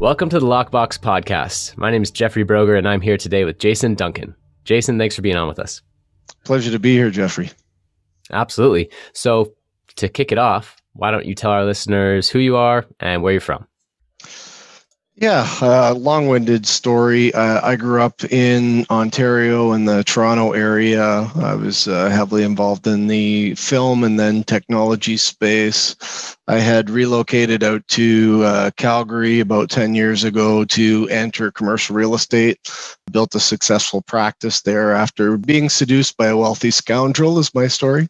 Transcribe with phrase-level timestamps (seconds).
[0.00, 1.76] Welcome to the Lockbox Podcast.
[1.76, 4.32] My name is Jeffrey Broger, and I'm here today with Jason Duncan.
[4.62, 5.82] Jason, thanks for being on with us.
[6.44, 7.50] Pleasure to be here, Jeffrey.
[8.30, 8.90] Absolutely.
[9.12, 9.54] So,
[9.96, 13.32] to kick it off, why don't you tell our listeners who you are and where
[13.32, 13.66] you're from?
[15.16, 17.34] Yeah, uh, long winded story.
[17.34, 21.28] Uh, I grew up in Ontario in the Toronto area.
[21.34, 26.36] I was uh, heavily involved in the film and then technology space.
[26.48, 32.14] I had relocated out to uh, Calgary about 10 years ago to enter commercial real
[32.14, 32.58] estate.
[33.10, 38.08] Built a successful practice there after being seduced by a wealthy scoundrel, is my story.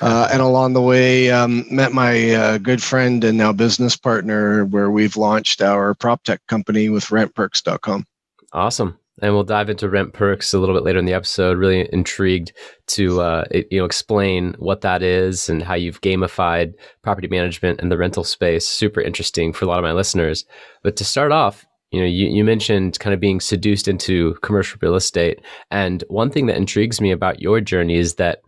[0.00, 4.64] Uh, and along the way, um, met my uh, good friend and now business partner,
[4.64, 8.06] where we've launched our prop tech company with rentperks.com.
[8.54, 8.98] Awesome.
[9.22, 11.56] And we'll dive into rent perks a little bit later in the episode.
[11.56, 12.52] Really intrigued
[12.88, 17.80] to uh, it, you know explain what that is and how you've gamified property management
[17.80, 18.68] and the rental space.
[18.68, 20.44] Super interesting for a lot of my listeners.
[20.82, 24.78] But to start off, you know, you, you mentioned kind of being seduced into commercial
[24.82, 28.40] real estate, and one thing that intrigues me about your journey is that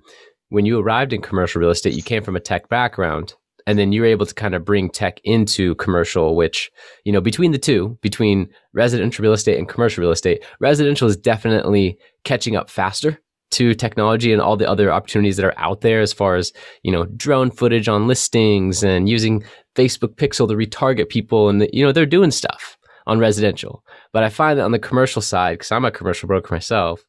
[0.50, 3.34] when you arrived in commercial real estate, you came from a tech background
[3.68, 6.70] and then you're able to kind of bring tech into commercial which
[7.04, 11.16] you know between the two between residential real estate and commercial real estate residential is
[11.16, 16.00] definitely catching up faster to technology and all the other opportunities that are out there
[16.00, 16.52] as far as
[16.82, 19.44] you know drone footage on listings and using
[19.76, 24.28] facebook pixel to retarget people and you know they're doing stuff on residential but i
[24.30, 27.04] find that on the commercial side because i'm a commercial broker myself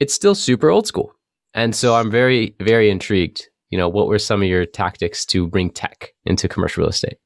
[0.00, 1.14] it's still super old school
[1.54, 3.48] and so I'm very, very intrigued.
[3.72, 7.16] You know, what were some of your tactics to bring tech into commercial real estate?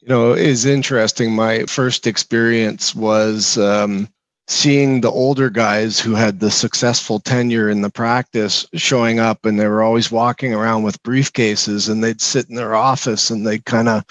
[0.00, 1.34] You know, is interesting.
[1.34, 4.08] My first experience was um,
[4.46, 9.58] seeing the older guys who had the successful tenure in the practice showing up and
[9.58, 13.64] they were always walking around with briefcases and they'd sit in their office and they'd
[13.64, 14.04] kind of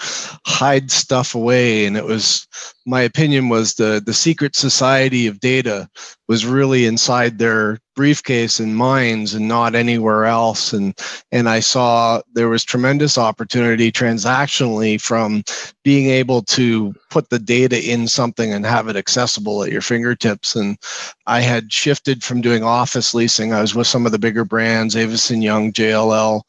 [0.46, 2.46] hide stuff away and it was
[2.86, 5.88] my opinion was the the secret society of data
[6.28, 10.72] was really inside their briefcase in mines and not anywhere else.
[10.72, 10.98] And
[11.30, 15.44] and I saw there was tremendous opportunity transactionally from
[15.82, 20.56] being able to put the data in something and have it accessible at your fingertips.
[20.56, 20.78] And
[21.26, 23.52] I had shifted from doing office leasing.
[23.52, 26.42] I was with some of the bigger brands Avison Young JLL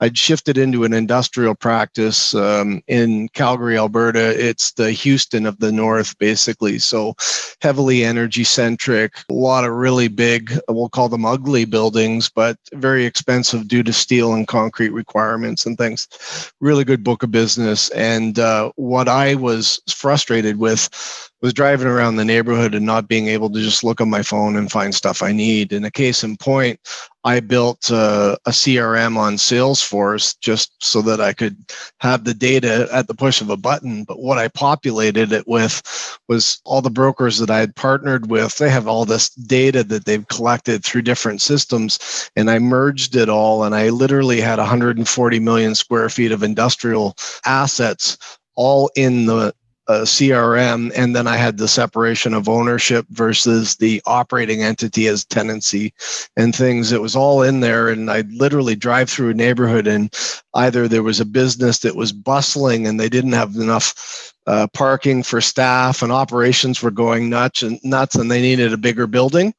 [0.00, 4.34] I'd shifted into an industrial practice um, in Calgary Alberta.
[4.48, 6.78] It's the Houston of the north basically.
[6.78, 7.14] So
[7.60, 13.04] heavily energy centric a lot of really big we'll call them ugly buildings, but very
[13.04, 16.08] expensive due to steel and concrete requirements and things.
[16.60, 17.90] Really good book of business.
[17.90, 23.28] And uh, what I was frustrated with was driving around the neighborhood and not being
[23.28, 25.72] able to just look on my phone and find stuff I need.
[25.72, 26.78] In a case in point,
[27.24, 31.56] I built uh, a CRM on Salesforce just so that I could
[32.00, 34.04] have the data at the push of a button.
[34.04, 38.56] But what I populated it with was all the brokers that I had partnered with.
[38.56, 43.28] They have all this data that they've collected through different systems, and I merged it
[43.28, 43.64] all.
[43.64, 48.16] And I literally had 140 million square feet of industrial assets
[48.56, 49.54] all in the
[49.90, 55.24] a CRM, and then I had the separation of ownership versus the operating entity as
[55.24, 55.92] tenancy
[56.36, 56.92] and things.
[56.92, 60.14] It was all in there, and I'd literally drive through a neighborhood, and
[60.54, 65.22] either there was a business that was bustling and they didn't have enough uh, parking
[65.22, 69.54] for staff, and operations were going nuts and nuts, and they needed a bigger building,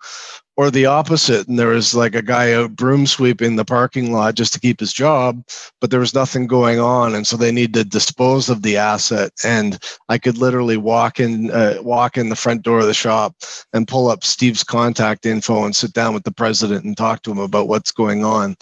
[0.58, 4.36] or the opposite and there was like a guy out broom sweeping the parking lot
[4.36, 5.44] just to keep his job
[5.80, 9.32] but there was nothing going on and so they need to dispose of the asset.
[9.44, 13.36] And i could literally walk in uh, walk in the front door of the shop
[13.74, 17.32] and pull up steve's contact info and sit down with the president and talk to
[17.32, 18.56] him about what's going on.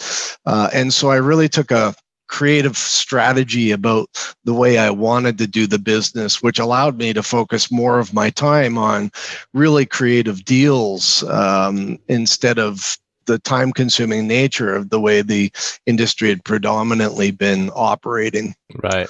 [0.46, 1.94] Uh, and so i really took a
[2.30, 4.08] creative strategy about
[4.44, 8.14] the way I wanted to do the business, which allowed me to focus more of
[8.14, 9.10] my time on
[9.52, 12.96] really creative deals um, instead of
[13.26, 15.52] the time consuming nature of the way the
[15.86, 18.54] industry had predominantly been operating.
[18.82, 19.08] Right.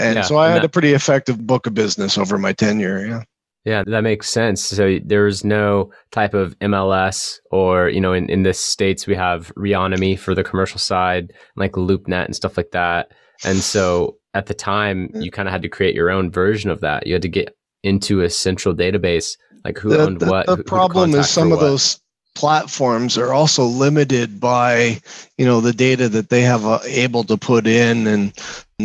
[0.00, 3.06] And yeah, so I had that- a pretty effective book of business over my tenure.
[3.06, 3.22] Yeah.
[3.64, 4.60] Yeah, that makes sense.
[4.60, 9.52] So there's no type of MLS or, you know, in, in the States we have
[9.54, 13.12] Reonomy for the commercial side, like LoopNet and stuff like that.
[13.44, 16.80] And so at the time you kind of had to create your own version of
[16.80, 17.06] that.
[17.06, 20.46] You had to get into a central database Like who the, owned the, what?
[20.46, 22.00] The who, problem is some of those
[22.34, 24.98] platforms are also limited by
[25.36, 28.32] you know the data that they have uh, able to put in and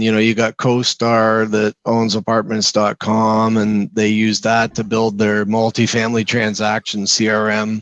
[0.03, 5.45] you know you got CoStar that owns apartments.com and they use that to build their
[5.45, 7.81] multifamily transaction crm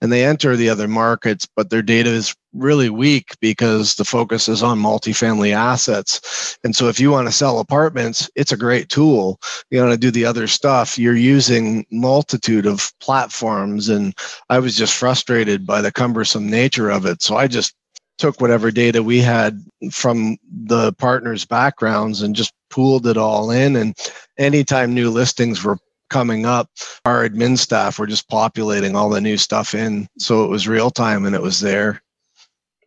[0.00, 4.48] and they enter the other markets but their data is really weak because the focus
[4.48, 6.56] is on multifamily assets.
[6.62, 9.40] And so if you want to sell apartments it's a great tool.
[9.70, 14.14] You want to do the other stuff you're using multitude of platforms and
[14.48, 17.22] i was just frustrated by the cumbersome nature of it.
[17.22, 17.74] So i just
[18.18, 23.76] took whatever data we had from the partners' backgrounds and just pooled it all in.
[23.76, 23.96] And
[24.38, 25.78] anytime new listings were
[26.10, 26.70] coming up,
[27.04, 30.06] our admin staff were just populating all the new stuff in.
[30.18, 32.02] So it was real time and it was there.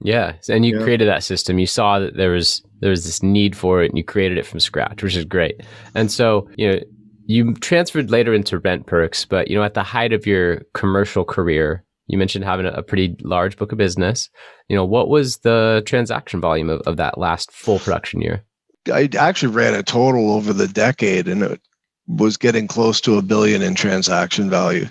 [0.01, 0.83] Yeah, and you yeah.
[0.83, 1.57] created that system.
[1.57, 4.45] You saw that there was there was this need for it, and you created it
[4.45, 5.61] from scratch, which is great.
[5.95, 6.79] And so you know
[7.25, 11.83] you transferred later into RentPerks, but you know at the height of your commercial career,
[12.07, 14.29] you mentioned having a, pretty large book of business.
[14.69, 18.43] You know, what was the transaction volume of, of that last full production year?
[18.91, 21.61] I actually ran a total over the decade and it
[22.07, 24.87] was getting close to a billion in transaction value,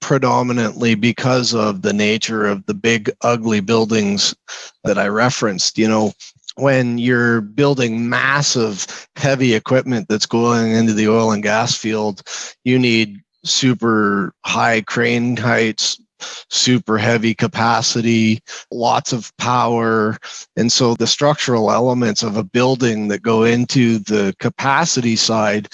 [0.00, 4.34] predominantly because of the nature of the big, ugly buildings
[4.84, 5.76] that I referenced.
[5.76, 6.12] You know,
[6.56, 12.22] when you're building massive, heavy equipment that's going into the oil and gas field,
[12.64, 16.00] you need super high crane heights,
[16.50, 20.16] super heavy capacity, lots of power.
[20.56, 25.68] And so the structural elements of a building that go into the capacity side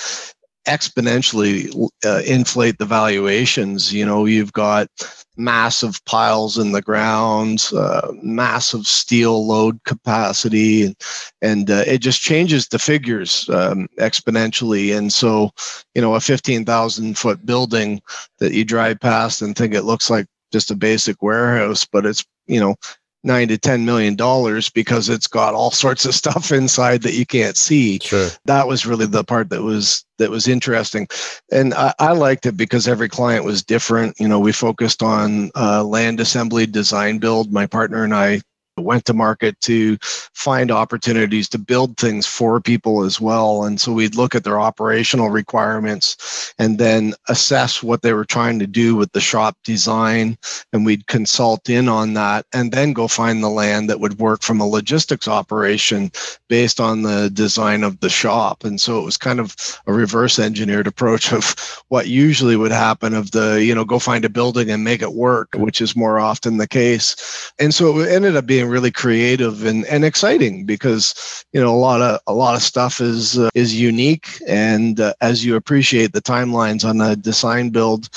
[0.67, 3.93] exponentially uh, inflate the valuations.
[3.93, 4.88] You know, you've got
[5.37, 10.97] massive piles in the ground, uh, massive steel load capacity, and,
[11.43, 14.97] and uh, it just changes the figures um, exponentially.
[14.97, 15.50] And so,
[15.94, 18.00] you know, a 15,000 foot building
[18.38, 22.25] that you drive past and think it looks like just a basic warehouse, but it's,
[22.47, 22.77] you know,
[23.25, 27.27] nine to ten million dollars because it's got all sorts of stuff inside that you
[27.27, 27.99] can't see.
[27.99, 28.29] Sure.
[28.45, 31.09] That was really the part that was that was interesting,
[31.51, 34.21] and I, I liked it because every client was different.
[34.21, 37.53] You know, we focused on uh, land assembly, design, build.
[37.53, 38.41] My partner and I
[38.76, 43.65] went to market to find opportunities to build things for people as well.
[43.65, 48.59] And so we'd look at their operational requirements and then assess what they were trying
[48.59, 50.37] to do with the shop design.
[50.73, 54.43] And we'd consult in on that and then go find the land that would work
[54.43, 56.11] from a logistics operation
[56.49, 58.65] based on the design of the shop.
[58.65, 59.56] And so it was kind of
[59.87, 61.55] a reverse engineered approach of
[61.88, 65.15] what usually would happen of the, you know, go find a building and make it
[65.15, 67.53] work, which is more often the case.
[67.59, 71.76] And so it ended up being really creative and, and exciting because you know a
[71.76, 74.40] lot of a lot of stuff is uh, is unique.
[74.46, 78.08] And uh, as you appreciate the timelines on a design build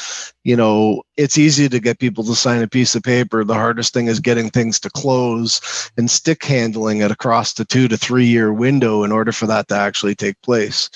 [0.43, 3.43] you know it's easy to get people to sign a piece of paper.
[3.43, 7.87] The hardest thing is getting things to close and stick handling it across the 2
[7.89, 10.89] to 3 year window in order for that to actually take place.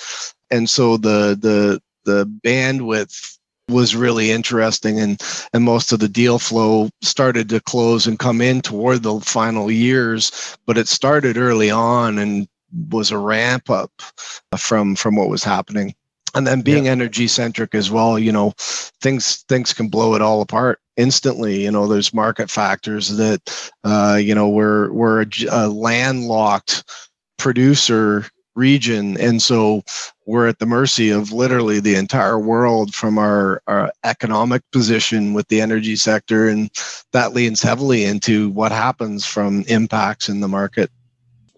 [0.50, 3.38] And so the the the bandwidth
[3.72, 5.22] was really interesting and
[5.54, 9.72] and most of the deal flow started to close and come in toward the final
[9.72, 12.48] years but it started early on and
[12.90, 13.92] was a ramp up
[14.58, 15.94] from from what was happening
[16.34, 16.92] and then being yeah.
[16.92, 18.54] energy centric as well you know
[19.02, 24.18] things things can blow it all apart instantly you know there's market factors that uh
[24.22, 26.84] you know we're we're a, a landlocked
[27.38, 29.20] producer region.
[29.20, 29.84] And so
[30.26, 35.48] we're at the mercy of literally the entire world from our, our economic position with
[35.48, 36.70] the energy sector and
[37.12, 40.90] that leans heavily into what happens from impacts in the market.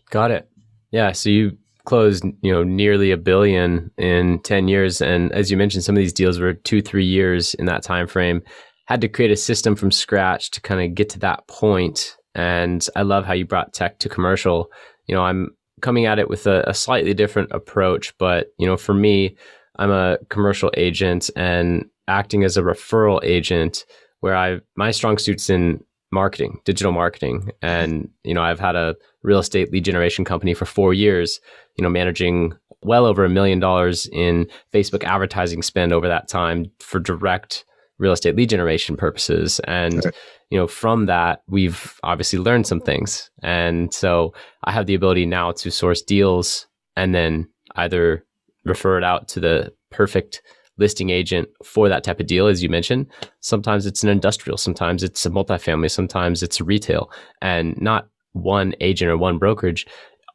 [0.09, 0.50] Got it.
[0.91, 5.57] Yeah so you closed you know nearly a billion in 10 years and as you
[5.57, 8.41] mentioned some of these deals were two three years in that time frame
[8.85, 12.88] had to create a system from scratch to kind of get to that point and
[12.95, 14.71] i love how you brought tech to commercial.
[15.07, 15.50] You know i'm
[15.83, 18.17] coming at it with a, a slightly different approach.
[18.17, 19.35] But, you know, for me,
[19.75, 23.85] I'm a commercial agent and acting as a referral agent
[24.21, 27.51] where I my strong suit's in marketing, digital marketing.
[27.61, 31.39] And, you know, I've had a real estate lead generation company for four years,
[31.75, 36.71] you know, managing well over a million dollars in Facebook advertising spend over that time
[36.79, 37.65] for direct
[38.00, 39.59] real estate lead generation purposes.
[39.65, 40.13] And right
[40.53, 43.31] you know, from that, we've obviously learned some things.
[43.41, 44.35] And so
[44.65, 48.23] I have the ability now to source deals and then either
[48.63, 50.43] refer it out to the perfect
[50.77, 53.07] listing agent for that type of deal, as you mentioned.
[53.39, 59.09] Sometimes it's an industrial, sometimes it's a multifamily, sometimes it's retail, and not one agent
[59.09, 59.88] or one brokerage.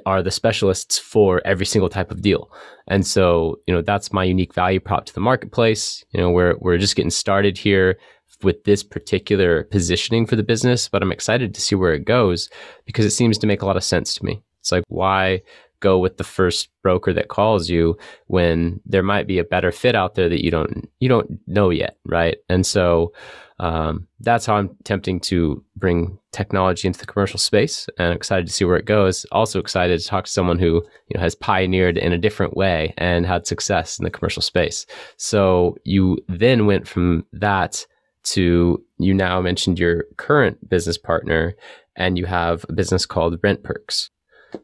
[0.06, 2.50] Are the specialists for every single type of deal.
[2.86, 6.04] And so, you know, that's my unique value prop to the marketplace.
[6.10, 7.98] You know, we're we're just getting started here
[8.42, 12.48] with this particular positioning for the business, but I'm excited to see where it goes
[12.86, 14.42] because it seems to make a lot of sense to me.
[14.60, 15.42] It's like why
[15.80, 19.94] go with the first broker that calls you when there might be a better fit
[19.94, 22.38] out there that you don't you don't know yet, right?
[22.48, 23.12] And so
[23.60, 28.52] um, that's how I'm attempting to bring technology into the commercial space, and excited to
[28.52, 29.25] see where it goes.
[29.32, 32.94] Also excited to talk to someone who you know has pioneered in a different way
[32.99, 34.87] and had success in the commercial space.
[35.16, 37.87] So you then went from that
[38.25, 41.54] to you now mentioned your current business partner,
[41.97, 44.11] and you have a business called Rent Perks.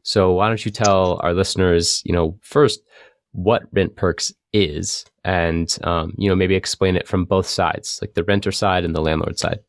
[0.02, 2.80] So why don't you tell our listeners, you know, first
[3.32, 8.14] what Rent Perks is, and um, you know maybe explain it from both sides, like
[8.14, 9.60] the renter side and the landlord side.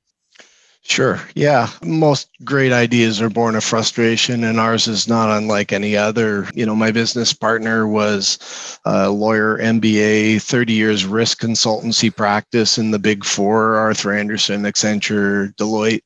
[0.87, 1.19] Sure.
[1.33, 1.67] Yeah.
[1.83, 6.47] Most great ideas are born of frustration, and ours is not unlike any other.
[6.53, 8.37] You know, my business partner was
[8.85, 15.55] a lawyer, MBA, 30 years risk consultancy practice in the big four Arthur Andersen, Accenture,
[15.55, 16.03] Deloitte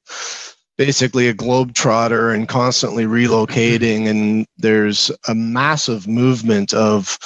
[0.80, 7.20] basically a globetrotter and constantly relocating and there's a massive movement of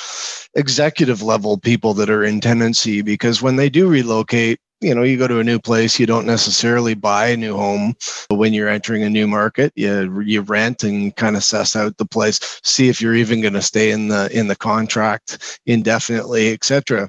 [0.56, 5.20] executive level people that are in tenancy because when they do relocate you know you
[5.20, 7.94] go to a new place you don't necessarily buy a new home
[8.32, 12.06] when you're entering a new market you you rent and kind of suss out the
[12.06, 17.08] place see if you're even going to stay in the in the contract indefinitely etc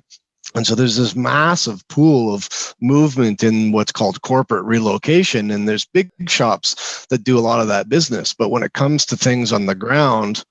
[0.54, 2.48] and so there's this massive pool of
[2.80, 5.50] movement in what's called corporate relocation.
[5.50, 8.32] And there's big shops that do a lot of that business.
[8.32, 10.44] But when it comes to things on the ground,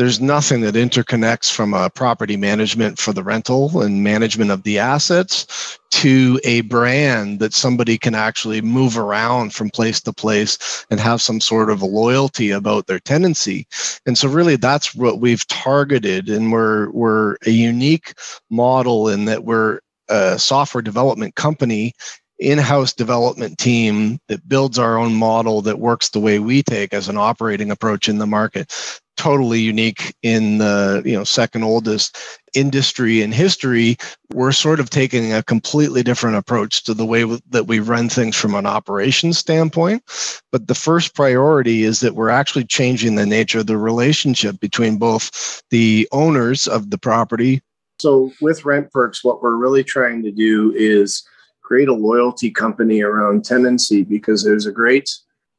[0.00, 4.78] there's nothing that interconnects from a property management for the rental and management of the
[4.78, 11.00] assets to a brand that somebody can actually move around from place to place and
[11.00, 13.66] have some sort of loyalty about their tenancy.
[14.06, 18.14] And so really that's what we've targeted and we're we're a unique
[18.48, 21.92] model in that we're a software development company
[22.40, 27.08] in-house development team that builds our own model that works the way we take as
[27.08, 28.72] an operating approach in the market.
[29.16, 32.16] Totally unique in the you know second oldest
[32.54, 33.98] industry in history.
[34.32, 38.34] We're sort of taking a completely different approach to the way that we run things
[38.34, 40.02] from an operations standpoint.
[40.50, 44.96] But the first priority is that we're actually changing the nature of the relationship between
[44.96, 47.60] both the owners of the property.
[48.00, 51.22] So with rent perks what we're really trying to do is
[51.70, 55.08] create a loyalty company around tenancy because there's a great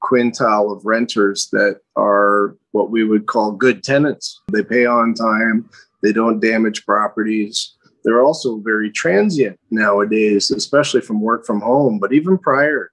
[0.04, 4.42] quintile of renters that are what we would call good tenants.
[4.52, 5.70] They pay on time,
[6.04, 7.78] they don't damage properties.
[8.04, 12.92] They're also very transient nowadays, especially from work from home, but even prior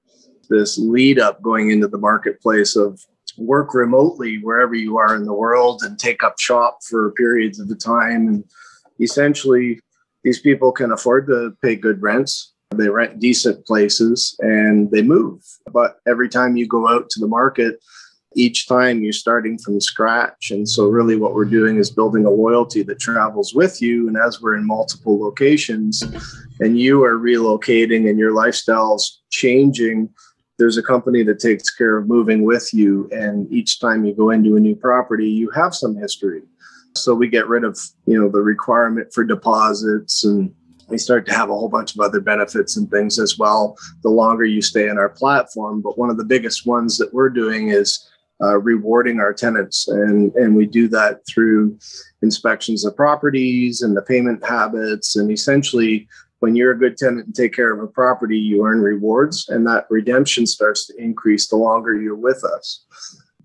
[0.48, 3.00] this lead up going into the marketplace of
[3.36, 7.68] work remotely wherever you are in the world and take up shop for periods of
[7.68, 8.44] the time and
[9.00, 9.78] essentially
[10.24, 15.42] these people can afford to pay good rents they rent decent places and they move.
[15.72, 17.82] But every time you go out to the market,
[18.34, 20.50] each time you're starting from scratch.
[20.50, 24.06] And so, really, what we're doing is building a loyalty that travels with you.
[24.06, 26.02] And as we're in multiple locations
[26.60, 30.10] and you are relocating and your lifestyle's changing,
[30.58, 33.08] there's a company that takes care of moving with you.
[33.12, 36.42] And each time you go into a new property, you have some history.
[36.96, 40.52] So we get rid of, you know, the requirement for deposits and
[40.88, 44.10] we start to have a whole bunch of other benefits and things as well the
[44.10, 45.80] longer you stay in our platform.
[45.80, 48.08] But one of the biggest ones that we're doing is
[48.40, 49.88] uh, rewarding our tenants.
[49.88, 51.78] And and we do that through
[52.22, 55.16] inspections of properties and the payment habits.
[55.16, 56.08] And essentially
[56.40, 59.66] when you're a good tenant and take care of a property you earn rewards and
[59.66, 62.84] that redemption starts to increase the longer you're with us.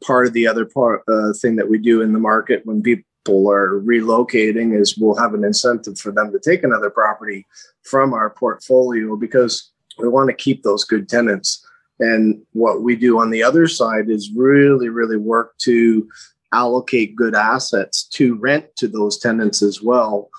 [0.06, 3.06] Part of the other part uh, thing that we do in the market when people
[3.24, 7.46] people are relocating is we'll have an incentive for them to take another property
[7.84, 11.65] from our portfolio because we want to keep those good tenants.
[12.00, 16.08] And what we do on the other side is really, really work to
[16.51, 20.30] allocate good assets to rent to those tenants as well.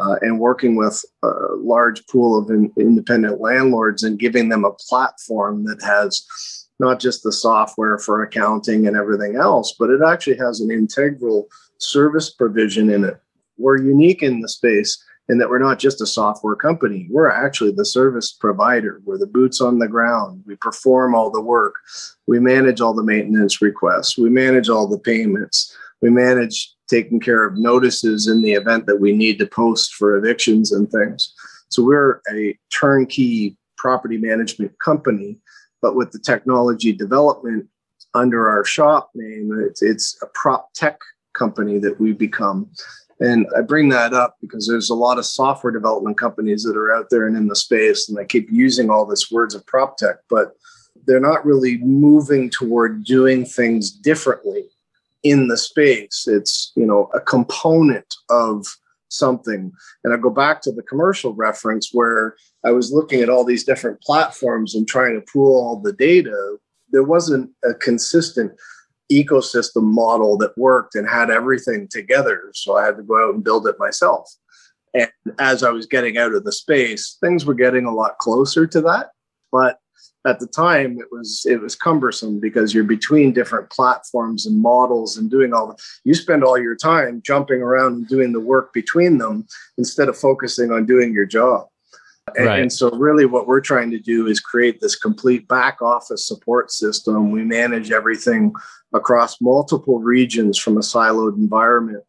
[0.00, 4.72] Uh, and working with a large pool of in, independent landlords and giving them a
[4.72, 6.26] platform that has
[6.80, 11.46] not just the software for accounting and everything else, but it actually has an integral
[11.78, 13.20] service provision in it.
[13.58, 17.08] We're unique in the space in that we're not just a software company.
[17.10, 19.00] We're actually the service provider.
[19.04, 20.42] We're the boots on the ground.
[20.46, 21.76] We perform all the work.
[22.26, 24.18] We manage all the maintenance requests.
[24.18, 25.74] We manage all the payments.
[26.02, 30.16] We manage taking care of notices in the event that we need to post for
[30.16, 31.32] evictions and things.
[31.70, 35.38] So we're a turnkey property management company,
[35.80, 37.66] but with the technology development
[38.12, 40.98] under our shop name, it's, it's a prop tech
[41.34, 42.70] company that we become.
[43.20, 46.92] And I bring that up because there's a lot of software development companies that are
[46.92, 49.96] out there and in the space, and I keep using all this words of prop
[49.96, 50.52] tech, but
[51.06, 54.64] they're not really moving toward doing things differently
[55.22, 56.26] in the space.
[56.26, 58.66] It's you know a component of
[59.08, 59.72] something.
[60.02, 63.64] And I go back to the commercial reference where I was looking at all these
[63.64, 66.56] different platforms and trying to pool all the data.
[66.90, 68.52] There wasn't a consistent
[69.12, 72.50] ecosystem model that worked and had everything together.
[72.54, 74.30] So I had to go out and build it myself.
[74.94, 78.66] And as I was getting out of the space, things were getting a lot closer
[78.66, 79.10] to that.
[79.50, 79.78] But
[80.26, 85.18] at the time it was it was cumbersome because you're between different platforms and models
[85.18, 88.72] and doing all the you spend all your time jumping around and doing the work
[88.72, 89.46] between them
[89.76, 91.66] instead of focusing on doing your job
[92.36, 92.62] and, right.
[92.62, 96.70] and, so, really, what we're trying to do is create this complete back office support
[96.70, 97.30] system.
[97.30, 98.54] We manage everything
[98.94, 102.02] across multiple regions from a siloed environment.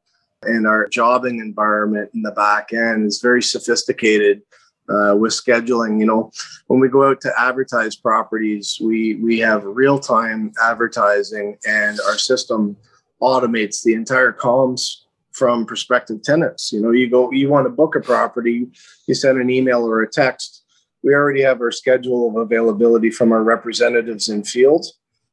[0.44, 4.44] And our jobbing environment in the back end is very sophisticated
[4.88, 6.00] uh, with scheduling.
[6.00, 6.32] You know,
[6.68, 12.18] when we go out to advertise properties, we we have real time advertising, and our
[12.18, 12.78] system
[13.22, 14.98] automates the entire comms
[15.32, 16.72] from prospective tenants.
[16.72, 18.68] You know, you go, you want to book a property,
[19.08, 20.64] you send an email or a text.
[21.04, 24.86] We already have our schedule of availability from our representatives in field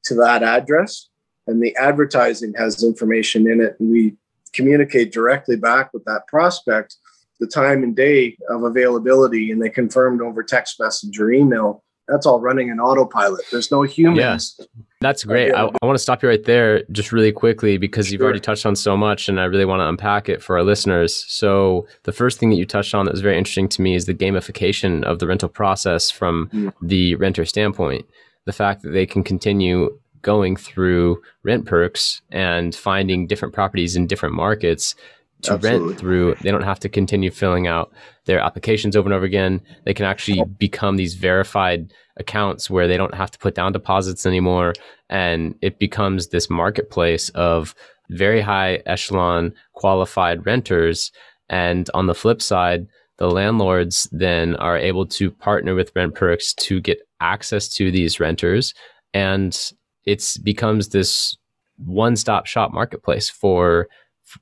[0.05, 1.09] to that address,
[1.47, 4.17] and the advertising has information in it, and we
[4.53, 6.97] communicate directly back with that prospect
[7.41, 12.27] the time and day of availability, and they confirmed over text message or email that's
[12.27, 13.45] all running in autopilot.
[13.51, 14.57] There's no humans.
[14.59, 14.67] Yeah,
[15.01, 15.53] that's great.
[15.53, 18.67] I, I want to stop you right there just really quickly because you've already touched
[18.67, 21.25] on so much and I really want to unpack it for our listeners.
[21.29, 24.07] So, the first thing that you touched on that was very interesting to me is
[24.07, 26.73] the gamification of the rental process from mm.
[26.83, 28.05] the renter standpoint.
[28.45, 34.07] The fact that they can continue going through rent perks and finding different properties in
[34.07, 34.95] different markets
[35.43, 35.89] to Absolutely.
[35.89, 36.35] rent through.
[36.41, 37.93] They don't have to continue filling out
[38.25, 39.61] their applications over and over again.
[39.85, 44.25] They can actually become these verified accounts where they don't have to put down deposits
[44.25, 44.75] anymore.
[45.11, 47.75] And it becomes this marketplace of
[48.11, 51.11] very high echelon qualified renters.
[51.49, 52.87] And on the flip side,
[53.19, 58.21] the landlords then are able to partner with Rent Perks to get access to these
[58.21, 58.75] renters.
[59.15, 59.59] And
[60.05, 61.37] it becomes this
[61.77, 63.89] one stop shop marketplace for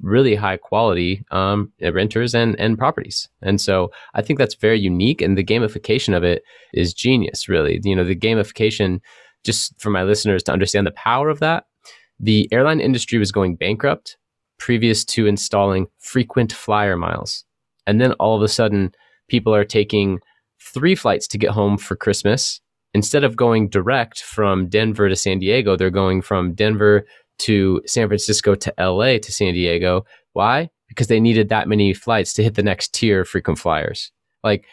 [0.00, 3.28] really high quality um, renters and and properties.
[3.42, 6.42] And so I think that's very unique, and the gamification of it
[6.72, 7.48] is genius.
[7.48, 9.00] Really, you know, the gamification.
[9.42, 11.64] Just for my listeners to understand the power of that,
[12.18, 14.18] the airline industry was going bankrupt
[14.58, 17.44] previous to installing frequent flyer miles,
[17.86, 18.92] and then all of a sudden,
[19.28, 20.20] people are taking
[20.60, 22.60] three flights to get home for Christmas
[22.94, 27.06] instead of going direct from Denver to San Diego, they're going from Denver
[27.40, 30.04] to San Francisco to LA to San Diego.
[30.32, 30.70] Why?
[30.88, 34.12] Because they needed that many flights to hit the next tier of frequent flyers.
[34.44, 34.64] Like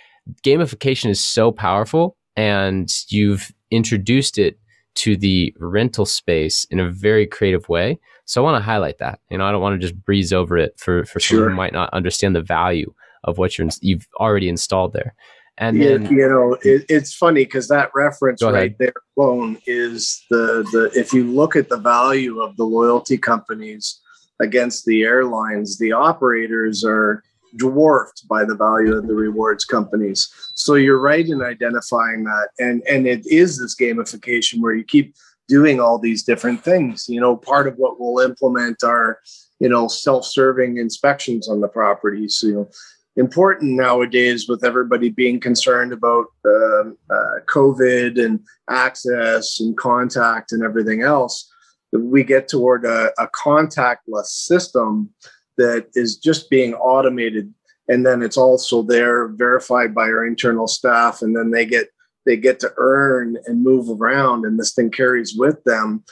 [0.43, 4.59] gamification is so powerful and you've introduced it
[4.95, 7.99] to the rental space in a very creative way.
[8.25, 9.19] So I want to highlight that.
[9.29, 11.37] You know, I don't want to just breeze over it for, for sure.
[11.37, 15.15] someone who might not understand the value of what you're, you've already installed there.
[15.59, 16.67] And then, you know, hmm.
[16.67, 21.55] it, it's funny because that reference right there alone is the the if you look
[21.55, 23.99] at the value of the loyalty companies
[24.39, 27.23] against the airlines, the operators are
[27.55, 30.29] dwarfed by the value of the rewards companies.
[30.53, 32.49] So you're right in identifying that.
[32.59, 35.15] And and it is this gamification where you keep
[35.47, 37.05] doing all these different things.
[37.07, 39.19] You know, part of what we'll implement are,
[39.59, 42.41] you know, self-serving inspections on the properties.
[42.43, 42.69] You know,
[43.17, 50.63] important nowadays with everybody being concerned about uh, uh, COVID and access and contact and
[50.63, 51.51] everything else.
[51.91, 55.09] We get toward a, a contactless system
[55.57, 57.51] that is just being automated,
[57.87, 61.87] and then it's also there verified by our internal staff, and then they get
[62.25, 66.03] they get to earn and move around, and this thing carries with them.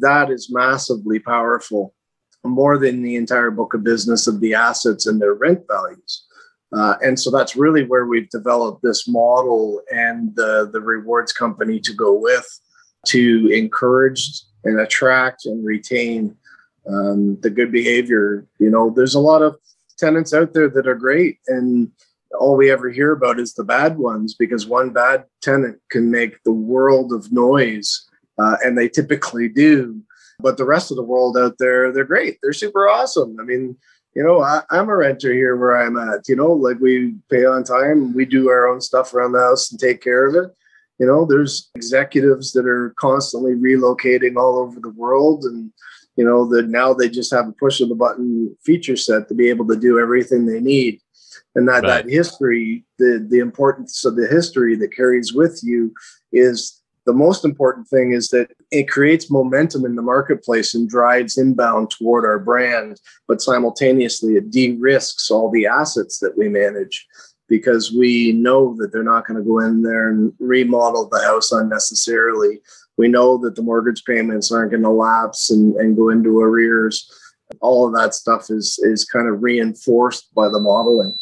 [0.00, 1.94] That is massively powerful,
[2.42, 6.26] more than the entire book of business of the assets and their rent values.
[6.76, 11.80] Uh, and so that's really where we've developed this model and the, the rewards company
[11.80, 12.46] to go with
[13.06, 16.36] to encourage and attract and retain
[16.88, 18.46] um, the good behavior.
[18.58, 19.56] You know, there's a lot of
[19.98, 21.90] tenants out there that are great, and
[22.38, 26.42] all we ever hear about is the bad ones because one bad tenant can make
[26.42, 28.06] the world of noise,
[28.38, 30.02] uh, and they typically do.
[30.40, 32.38] But the rest of the world out there, they're great.
[32.42, 33.36] They're super awesome.
[33.40, 33.76] I mean,
[34.18, 36.26] you know, I, am a renter here where I'm at.
[36.26, 39.70] You know, like we pay on time, we do our own stuff around the house
[39.70, 40.52] and take care of it.
[40.98, 45.70] You know, there's executives that are constantly relocating all over the world, and
[46.16, 49.34] you know that now they just have a push of the button feature set to
[49.34, 51.00] be able to do everything they need
[51.54, 52.04] and that right.
[52.04, 55.94] that history the the importance of the history that carries with you
[56.32, 61.38] is the most important thing is that it creates momentum in the marketplace and drives
[61.38, 67.06] inbound toward our brand but simultaneously it de-risks all the assets that we manage
[67.48, 71.50] because we know that they're not going to go in there and remodel the house
[71.50, 72.60] unnecessarily
[72.98, 77.10] we know that the mortgage payments aren't going to lapse and, and go into arrears.
[77.60, 81.16] All of that stuff is is kind of reinforced by the modeling.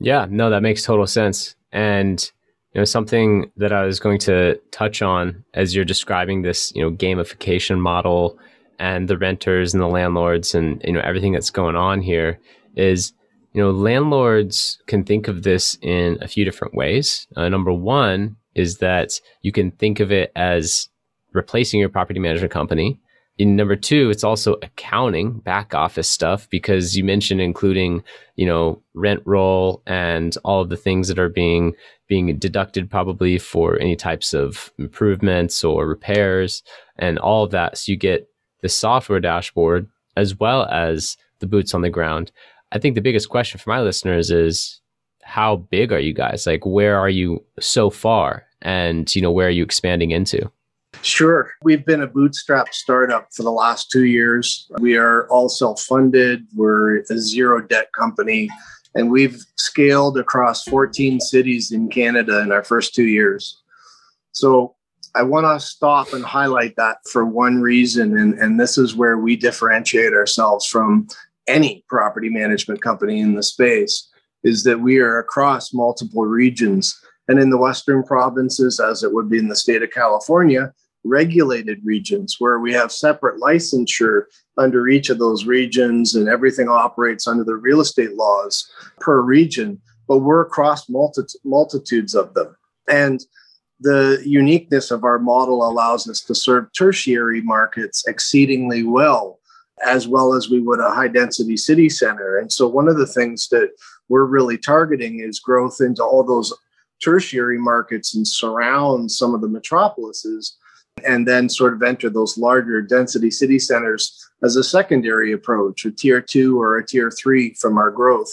[0.00, 1.54] Yeah, no, that makes total sense.
[1.70, 2.28] And
[2.74, 6.82] you know, something that I was going to touch on as you're describing this, you
[6.82, 8.38] know, gamification model
[8.78, 12.38] and the renters and the landlords and you know everything that's going on here
[12.76, 13.12] is
[13.52, 17.26] you know landlords can think of this in a few different ways.
[17.36, 20.88] Uh, number one is that you can think of it as
[21.32, 23.00] replacing your property management company.
[23.36, 28.04] In number two, it's also accounting, back office stuff, because you mentioned including,
[28.36, 31.74] you know, rent roll and all of the things that are being
[32.06, 36.62] being deducted probably for any types of improvements or repairs
[36.98, 37.78] and all of that.
[37.78, 38.28] So you get
[38.60, 42.30] the software dashboard as well as the boots on the ground.
[42.72, 44.80] I think the biggest question for my listeners is
[45.22, 46.46] how big are you guys?
[46.46, 48.44] Like where are you so far?
[48.62, 50.50] And you know, where are you expanding into?
[51.04, 51.52] Sure.
[51.62, 54.66] We've been a bootstrap startup for the last two years.
[54.78, 58.48] We are all self funded, we're a zero debt company,
[58.94, 63.62] and we've scaled across 14 cities in Canada in our first two years.
[64.32, 64.76] So
[65.14, 69.18] I want to stop and highlight that for one reason, and, and this is where
[69.18, 71.06] we differentiate ourselves from
[71.46, 74.10] any property management company in the space,
[74.42, 76.98] is that we are across multiple regions.
[77.28, 80.72] And in the Western provinces, as it would be in the state of California,
[81.04, 84.24] regulated regions where we have separate licensure
[84.56, 89.80] under each of those regions and everything operates under the real estate laws per region,
[90.08, 92.56] but we're across multi- multitudes of them.
[92.88, 93.24] And
[93.80, 99.38] the uniqueness of our model allows us to serve tertiary markets exceedingly well,
[99.84, 102.38] as well as we would a high density city center.
[102.38, 103.70] And so, one of the things that
[104.08, 106.52] we're really targeting is growth into all those
[107.02, 110.56] tertiary markets and surround some of the metropolises
[111.02, 115.90] and then sort of enter those larger density city centers as a secondary approach, a
[115.90, 118.30] tier two or a tier three from our growth.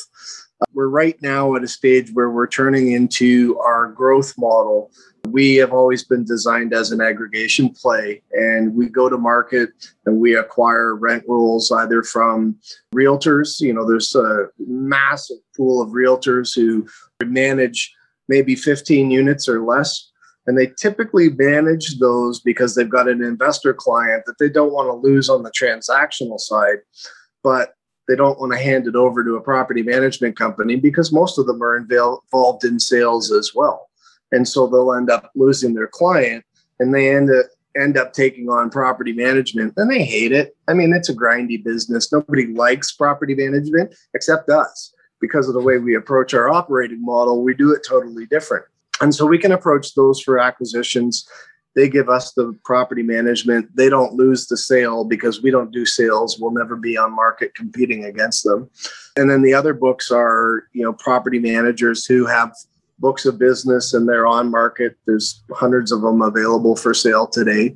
[0.61, 4.91] Uh, we're right now at a stage where we're turning into our growth model.
[5.29, 9.69] We have always been designed as an aggregation play, and we go to market
[10.05, 12.57] and we acquire rent rolls either from
[12.93, 13.59] realtors.
[13.59, 16.87] You know, there's a massive pool of realtors who
[17.23, 17.93] manage
[18.27, 20.10] maybe 15 units or less
[20.47, 24.87] and they typically manage those because they've got an investor client that they don't want
[24.87, 26.77] to lose on the transactional side,
[27.43, 27.75] but
[28.07, 31.45] they don't want to hand it over to a property management company because most of
[31.45, 33.89] them are involved in sales as well.
[34.31, 36.43] And so they'll end up losing their client
[36.79, 37.45] and they end up
[37.79, 40.57] end up taking on property management and they hate it.
[40.67, 42.11] I mean, it's a grindy business.
[42.11, 47.43] Nobody likes property management except us because of the way we approach our operating model.
[47.43, 48.65] We do it totally different.
[49.01, 51.27] And so we can approach those for acquisitions.
[51.75, 53.75] They give us the property management.
[53.75, 56.37] They don't lose the sale because we don't do sales.
[56.39, 58.69] We'll never be on market competing against them.
[59.15, 62.53] And then the other books are, you know, property managers who have
[62.99, 64.97] books of business and they're on market.
[65.07, 67.75] There's hundreds of them available for sale today.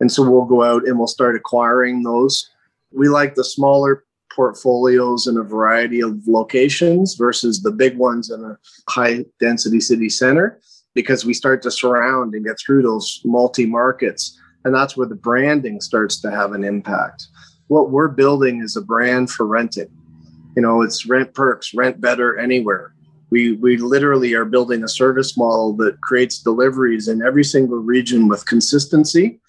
[0.00, 2.48] And so we'll go out and we'll start acquiring those.
[2.92, 8.42] We like the smaller portfolios in a variety of locations versus the big ones in
[8.44, 10.60] a high density city center
[10.94, 14.38] because we start to surround and get through those multi markets.
[14.64, 17.26] And that's where the branding starts to have an impact.
[17.68, 19.88] What we're building is a brand for renting.
[20.56, 22.94] You know, it's rent perks, rent better anywhere.
[23.30, 28.28] We, we literally are building a service model that creates deliveries in every single region
[28.28, 29.40] with consistency.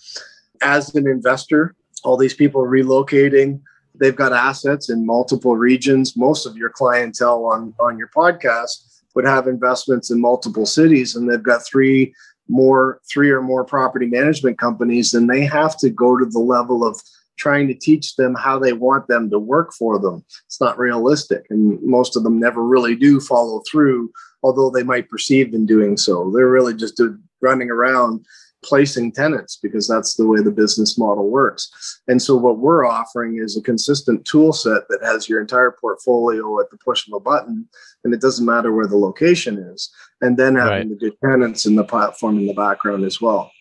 [0.61, 3.59] As an investor, all these people relocating,
[3.95, 6.17] they've got assets in multiple regions.
[6.17, 11.29] Most of your clientele on, on your podcast would have investments in multiple cities and
[11.29, 12.13] they've got three
[12.49, 16.85] more three or more property management companies and they have to go to the level
[16.85, 16.99] of
[17.37, 21.45] trying to teach them how they want them to work for them it's not realistic
[21.49, 24.11] and most of them never really do follow through
[24.43, 27.01] although they might perceive in doing so they're really just
[27.41, 28.25] running around
[28.63, 31.69] placing tenants because that's the way the business model works.
[32.07, 36.59] And so what we're offering is a consistent tool set that has your entire portfolio
[36.59, 37.67] at the push of a button
[38.03, 39.91] and it doesn't matter where the location is.
[40.21, 40.89] And then having right.
[40.89, 43.51] the good tenants in the platform in the background as well.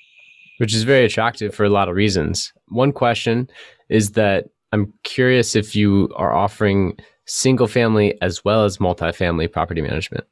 [0.58, 2.52] which is very attractive for a lot of reasons.
[2.68, 3.50] One question
[3.88, 9.82] is that I'm curious if you are offering single family as well as multifamily property
[9.82, 10.24] management.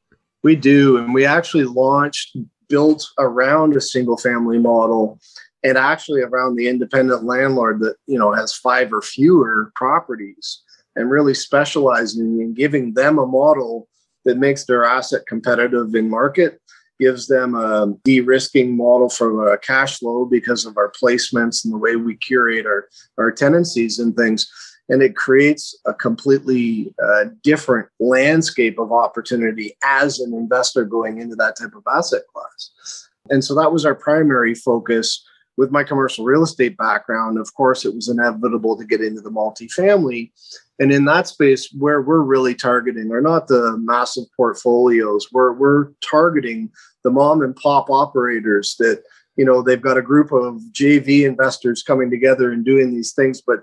[0.43, 0.97] We do.
[0.97, 2.37] And we actually launched
[2.71, 5.21] built around a single family model
[5.63, 10.63] and actually around the independent landlord that you know has five or fewer properties
[10.97, 13.87] and really specializing in giving them a model
[14.25, 16.61] that makes their asset competitive in market
[16.99, 21.79] gives them a de-risking model for a cash flow because of our placements and the
[21.79, 24.51] way we curate our, our tenancies and things
[24.91, 31.37] and it creates a completely uh, different landscape of opportunity as an investor going into
[31.37, 33.09] that type of asset class.
[33.31, 35.25] And so that was our primary focus.
[35.57, 39.31] With my commercial real estate background of course it was inevitable to get into the
[39.31, 40.33] multifamily.
[40.79, 45.29] And in that space where we're really targeting are not the massive portfolios.
[45.31, 46.71] Where we're targeting
[47.05, 49.03] the mom and pop operators that
[49.37, 53.41] you know they've got a group of jv investors coming together and doing these things
[53.41, 53.61] but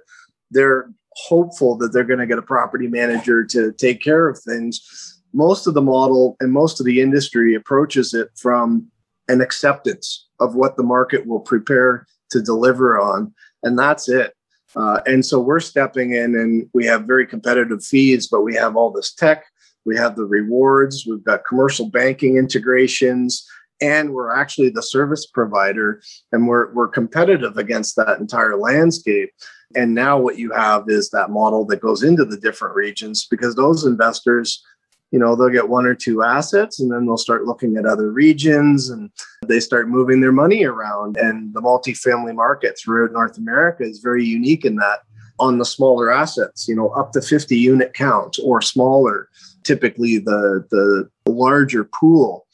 [0.50, 0.90] they're
[1.28, 5.22] hopeful that they're going to get a property manager to take care of things.
[5.34, 8.88] Most of the model and most of the industry approaches it from
[9.28, 14.34] an acceptance of what the market will prepare to deliver on and that's it.
[14.76, 18.76] Uh, and so we're stepping in and we have very competitive fees, but we have
[18.76, 19.46] all this tech,
[19.86, 23.48] we have the rewards, we've got commercial banking integrations,
[23.82, 29.32] and we're actually the service provider and we're, we're competitive against that entire landscape.
[29.76, 33.56] And now what you have is that model that goes into the different regions because
[33.56, 34.64] those investors
[35.12, 38.12] you know they'll get one or two assets and then they'll start looking at other
[38.12, 39.10] regions and
[39.46, 44.26] they start moving their money around and the multifamily market throughout north america is very
[44.26, 45.00] unique in that
[45.40, 49.30] on the smaller assets you know up to 50 unit count or smaller
[49.64, 52.46] typically the the larger pool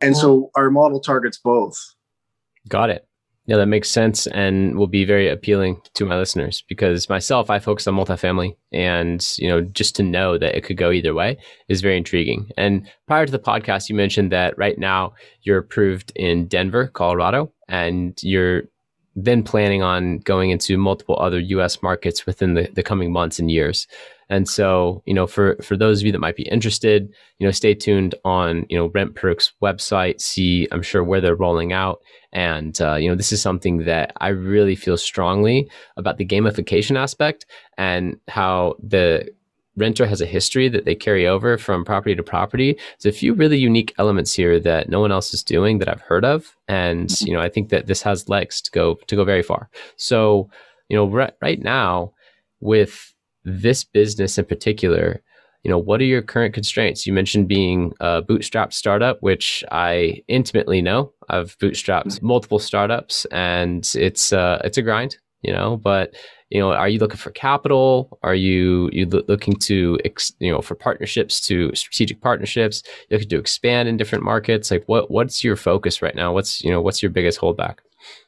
[0.00, 1.76] and so our model targets both
[2.68, 3.06] got it
[3.50, 7.58] yeah, that makes sense and will be very appealing to my listeners because myself, I
[7.58, 11.36] focus on multifamily and, you know, just to know that it could go either way
[11.68, 12.48] is very intriguing.
[12.56, 17.52] And prior to the podcast, you mentioned that right now you're approved in Denver, Colorado,
[17.68, 18.64] and you're
[19.16, 23.50] then planning on going into multiple other US markets within the, the coming months and
[23.50, 23.88] years.
[24.30, 27.50] And so, you know, for for those of you that might be interested, you know,
[27.50, 30.20] stay tuned on you know RentPerk's website.
[30.20, 32.00] See, I'm sure where they're rolling out,
[32.32, 36.96] and uh, you know, this is something that I really feel strongly about the gamification
[36.96, 37.44] aspect
[37.76, 39.28] and how the
[39.76, 42.78] renter has a history that they carry over from property to property.
[43.00, 46.02] There's a few really unique elements here that no one else is doing that I've
[46.02, 47.26] heard of, and mm-hmm.
[47.26, 49.68] you know, I think that this has legs to go to go very far.
[49.96, 50.48] So,
[50.88, 52.12] you know, right, right now
[52.60, 53.12] with
[53.44, 55.22] this business in particular,
[55.62, 57.06] you know, what are your current constraints?
[57.06, 61.12] You mentioned being a bootstrap startup, which I intimately know.
[61.28, 62.26] I've bootstrapped mm-hmm.
[62.26, 65.76] multiple startups, and it's uh, it's a grind, you know.
[65.76, 66.14] But
[66.48, 68.18] you know, are you looking for capital?
[68.22, 72.82] Are you you looking to ex, you know for partnerships to strategic partnerships?
[73.08, 74.70] You looking to expand in different markets?
[74.70, 76.32] Like, what what's your focus right now?
[76.32, 77.76] What's you know what's your biggest holdback?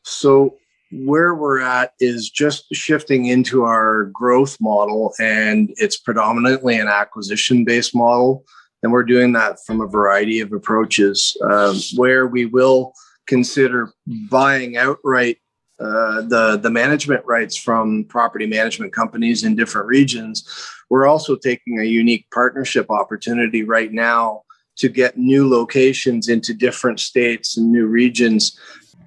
[0.02, 0.56] So
[0.92, 7.64] where we're at is just shifting into our growth model, and it's predominantly an acquisition
[7.64, 8.44] based model.
[8.82, 12.92] And we're doing that from a variety of approaches um, where we will
[13.26, 13.92] consider
[14.28, 15.38] buying outright
[15.80, 20.46] uh, the, the management rights from property management companies in different regions.
[20.90, 24.42] We're also taking a unique partnership opportunity right now
[24.76, 28.58] to get new locations into different states and new regions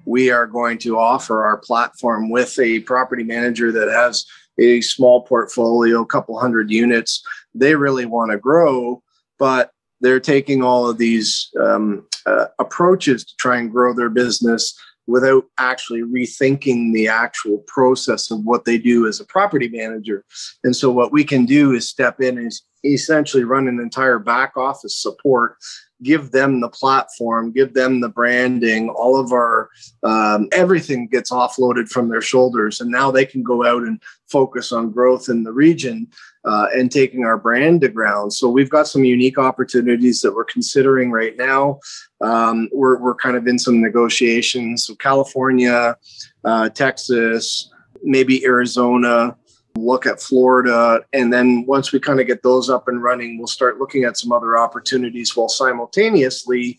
[0.06, 4.24] we are going to offer our platform with a property manager that has
[4.58, 7.22] a small portfolio, a couple hundred units.
[7.54, 9.02] They really want to grow,
[9.38, 14.78] but they're taking all of these um, uh, approaches to try and grow their business
[15.06, 20.24] without actually rethinking the actual process of what they do as a property manager.
[20.64, 22.52] And so, what we can do is step in and
[22.84, 25.56] essentially run an entire back office support
[26.02, 29.70] give them the platform, give them the branding, all of our
[30.02, 34.72] um, everything gets offloaded from their shoulders, and now they can go out and focus
[34.72, 36.06] on growth in the region
[36.44, 38.32] uh, and taking our brand to ground.
[38.32, 41.80] So we've got some unique opportunities that we're considering right now.
[42.20, 44.84] Um, we're we're kind of in some negotiations.
[44.84, 45.96] So California,
[46.44, 47.70] uh, Texas,
[48.02, 49.36] maybe Arizona
[49.76, 51.00] look at Florida.
[51.12, 54.16] And then once we kind of get those up and running, we'll start looking at
[54.16, 56.78] some other opportunities while simultaneously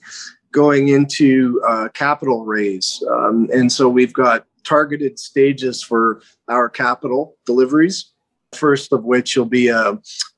[0.51, 3.03] going into uh, capital raise.
[3.11, 8.11] Um, and so we've got targeted stages for our capital deliveries.
[8.53, 9.91] First of which will be a,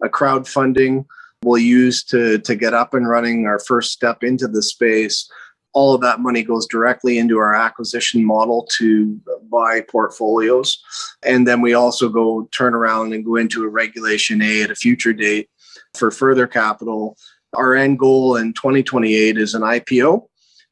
[0.03, 1.05] a crowdfunding
[1.43, 5.29] we'll use to, to get up and running our first step into the space
[5.73, 9.19] all of that money goes directly into our acquisition model to
[9.51, 10.81] buy portfolios.
[11.23, 14.75] And then we also go turn around and go into a regulation A at a
[14.75, 15.49] future date
[15.95, 17.17] for further capital.
[17.53, 20.25] Our end goal in 2028 is an IPO.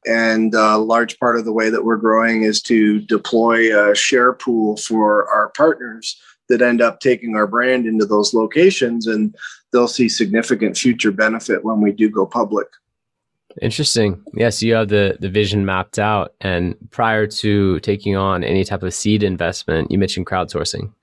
[0.05, 4.33] And a large part of the way that we're growing is to deploy a share
[4.33, 9.05] pool for our partners that end up taking our brand into those locations.
[9.05, 9.35] And
[9.71, 12.67] they'll see significant future benefit when we do go public.
[13.61, 14.23] Interesting.
[14.33, 16.33] Yes, you have the the vision mapped out.
[16.41, 20.93] And prior to taking on any type of seed investment, you mentioned crowdsourcing,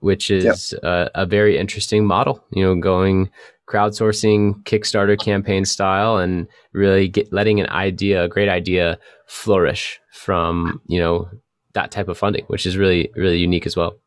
[0.00, 0.82] which is yep.
[0.84, 2.44] a, a, very interesting model.
[2.52, 3.30] You know, going
[3.68, 10.80] crowdsourcing Kickstarter campaign style, and really get letting an idea, a great idea, flourish from
[10.86, 11.28] you know
[11.74, 13.98] that type of funding, which is really really unique as well.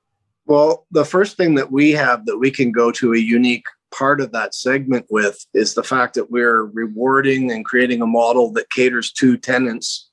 [0.45, 4.21] Well, the first thing that we have that we can go to a unique part
[4.21, 8.69] of that segment with is the fact that we're rewarding and creating a model that
[8.69, 10.10] caters to tenants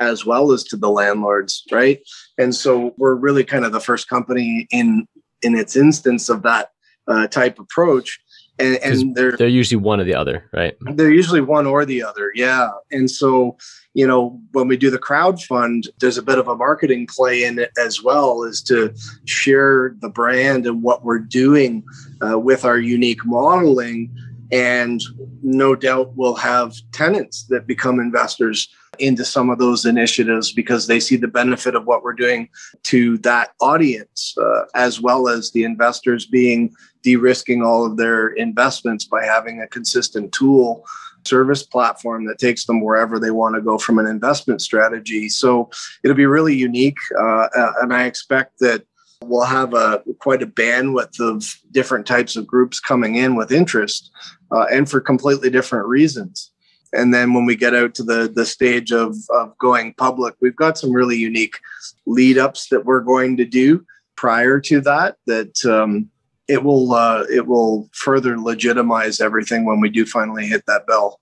[0.00, 2.00] as well as to the landlords right?
[2.38, 5.06] And so we're really kind of the first company in
[5.42, 6.70] in its instance of that
[7.06, 8.20] uh, type approach
[8.58, 10.76] and, and they're they're usually one or the other, right?
[10.80, 12.70] They're usually one or the other, yeah.
[12.90, 13.56] And so,
[13.94, 17.44] you know, when we do the crowd fund, there's a bit of a marketing play
[17.44, 18.94] in it as well, is to
[19.26, 21.84] share the brand and what we're doing
[22.26, 24.14] uh, with our unique modeling,
[24.50, 25.00] and
[25.42, 28.68] no doubt we'll have tenants that become investors
[29.00, 32.48] into some of those initiatives because they see the benefit of what we're doing
[32.84, 39.04] to that audience, uh, as well as the investors being de-risking all of their investments
[39.04, 40.84] by having a consistent tool
[41.24, 45.28] service platform that takes them wherever they want to go from an investment strategy.
[45.28, 45.70] So
[46.02, 48.84] it'll be really unique, uh, uh, and I expect that
[49.24, 54.10] we'll have a quite a bandwidth of different types of groups coming in with interest,
[54.52, 56.52] uh, and for completely different reasons.
[56.92, 60.56] And then when we get out to the the stage of of going public, we've
[60.56, 61.58] got some really unique
[62.06, 63.84] lead ups that we're going to do
[64.16, 66.10] prior to that that um,
[66.48, 71.20] it will uh, it will further legitimize everything when we do finally hit that bell.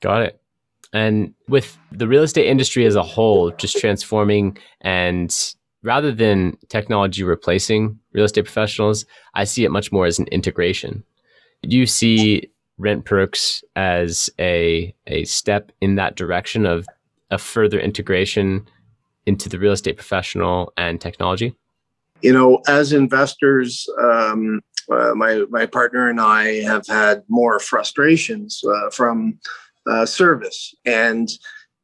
[0.00, 0.40] Got it.
[0.92, 7.22] And with the real estate industry as a whole, just transforming and rather than technology
[7.22, 11.04] replacing real estate professionals, I see it much more as an integration.
[11.62, 16.86] Do you see Rent Perks as a a step in that direction of
[17.30, 18.66] a further integration
[19.24, 21.56] into the real estate professional and technology?
[22.22, 24.60] you know, as investors, um,
[24.90, 29.38] uh, my my partner and I have had more frustrations uh, from
[29.86, 31.28] uh, service, and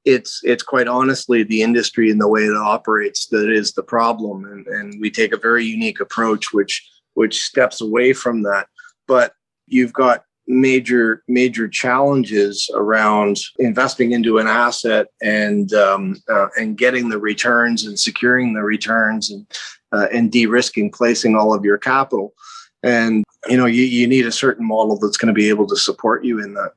[0.05, 4.44] it's it's quite honestly the industry and the way it operates that is the problem,
[4.44, 8.68] and, and we take a very unique approach, which which steps away from that.
[9.07, 9.35] But
[9.66, 17.09] you've got major major challenges around investing into an asset and um, uh, and getting
[17.09, 19.46] the returns and securing the returns and
[19.92, 22.35] uh, and de-risking placing all of your capital.
[22.83, 25.76] And you know you, you need a certain model that's going to be able to
[25.76, 26.72] support you in that.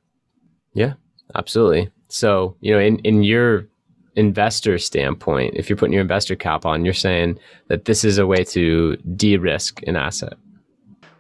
[0.74, 0.94] Yeah
[1.34, 1.90] absolutely.
[2.08, 3.68] So you know in in your
[4.16, 8.26] investor standpoint if you're putting your investor cap on you're saying that this is a
[8.26, 10.34] way to de-risk an asset.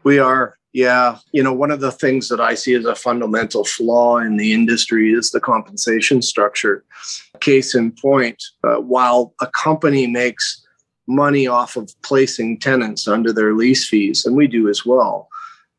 [0.04, 3.64] We are yeah you know one of the things that i see as a fundamental
[3.64, 6.84] flaw in the industry is the compensation structure
[7.40, 10.66] case in point uh, while a company makes
[11.08, 15.28] money off of placing tenants under their lease fees, and we do as well.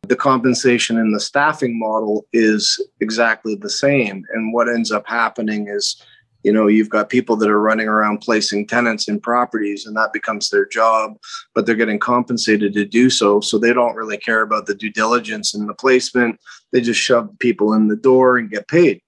[0.03, 4.25] The compensation in the staffing model is exactly the same.
[4.33, 6.01] And what ends up happening is,
[6.47, 10.13] you know, you've got people that are running around placing tenants in properties, and that
[10.13, 11.17] becomes their job,
[11.57, 13.41] but they're getting compensated to do so.
[13.41, 16.39] So they don't really care about the due diligence and the placement.
[16.73, 19.03] They just shove people in the door and get paid.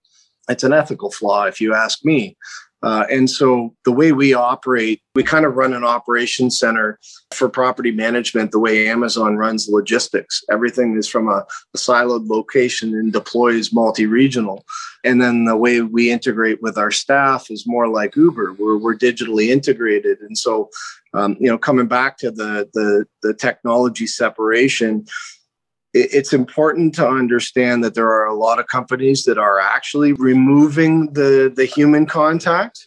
[0.49, 2.37] It's an ethical flaw, if you ask me.
[2.83, 6.99] Uh, and so the way we operate, we kind of run an operation center
[7.33, 10.45] for property management the way Amazon runs logistics.
[10.51, 14.65] Everything is from a, a siloed location and deploys multi regional.
[15.05, 18.97] And then the way we integrate with our staff is more like Uber, where we're
[18.97, 20.21] digitally integrated.
[20.21, 20.71] And so,
[21.15, 25.07] um, you know, coming back to the, the, the technology separation,
[26.01, 31.13] it's important to understand that there are a lot of companies that are actually removing
[31.13, 32.87] the, the human contact.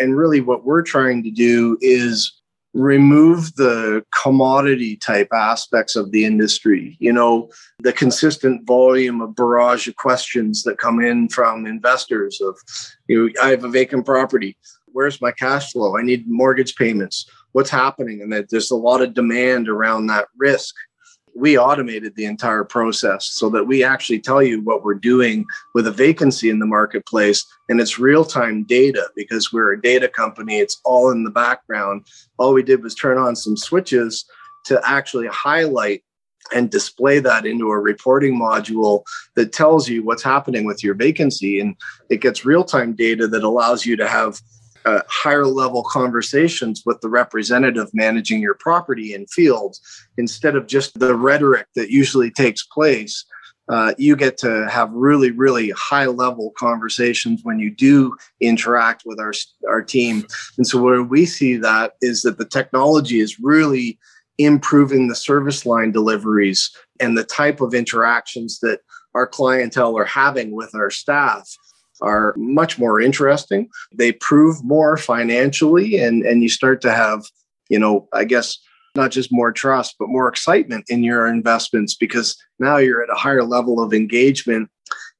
[0.00, 2.32] And really, what we're trying to do is
[2.74, 6.96] remove the commodity type aspects of the industry.
[7.00, 12.56] You know, the consistent volume of barrage of questions that come in from investors of,
[13.08, 14.56] you know, I have a vacant property.
[14.86, 15.96] Where's my cash flow?
[15.96, 17.28] I need mortgage payments.
[17.52, 18.22] What's happening?
[18.22, 20.74] And that there's a lot of demand around that risk
[21.34, 25.86] we automated the entire process so that we actually tell you what we're doing with
[25.86, 27.46] a vacancy in the marketplace.
[27.68, 30.58] And it's real-time data because we're a data company.
[30.58, 32.06] It's all in the background.
[32.38, 34.24] All we did was turn on some switches
[34.66, 36.02] to actually highlight
[36.54, 39.04] and display that into a reporting module
[39.36, 41.60] that tells you what's happening with your vacancy.
[41.60, 41.76] And
[42.10, 44.40] it gets real-time data that allows you to have
[44.84, 49.80] uh, higher level conversations with the representative managing your property in fields
[50.16, 53.24] instead of just the rhetoric that usually takes place.
[53.68, 59.20] Uh, you get to have really, really high level conversations when you do interact with
[59.20, 59.32] our,
[59.68, 60.26] our team.
[60.58, 63.98] And so, where we see that is that the technology is really
[64.38, 68.80] improving the service line deliveries and the type of interactions that
[69.14, 71.56] our clientele are having with our staff
[72.02, 73.68] are much more interesting.
[73.92, 77.24] They prove more financially, and, and you start to have,
[77.68, 78.58] you know, I guess
[78.94, 83.18] not just more trust, but more excitement in your investments because now you're at a
[83.18, 84.68] higher level of engagement.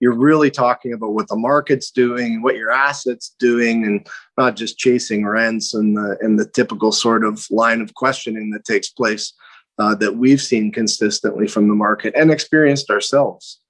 [0.01, 4.07] You're really talking about what the market's doing, what your assets doing, and
[4.37, 8.65] not just chasing rents and the and the typical sort of line of questioning that
[8.65, 9.33] takes place
[9.79, 13.61] uh, that we've seen consistently from the market and experienced ourselves.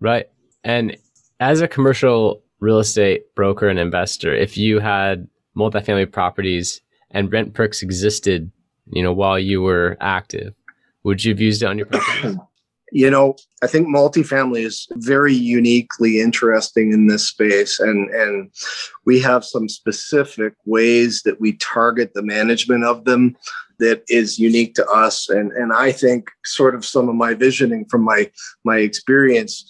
[0.00, 0.28] Right.
[0.64, 0.96] And
[1.40, 6.80] as a commercial real estate broker and investor, if you had multifamily properties
[7.10, 8.50] and rent perks existed,
[8.90, 10.54] you know, while you were active,
[11.02, 12.38] would you have used it on your property?
[12.92, 13.34] You know,
[13.64, 18.50] I think multifamily is very uniquely interesting in this space, and and
[19.04, 23.36] we have some specific ways that we target the management of them
[23.80, 27.86] that is unique to us, and and I think sort of some of my visioning
[27.86, 28.30] from my
[28.64, 29.68] my experience